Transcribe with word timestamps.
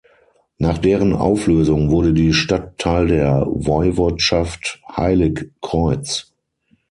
Nach 0.57 0.79
deren 0.79 1.13
Auflösung 1.13 1.91
wurde 1.91 2.11
die 2.13 2.33
Stadt 2.33 2.79
Teil 2.79 3.05
der 3.05 3.45
Woiwodschaft 3.47 4.81
Heiligkreuz. 4.97 6.33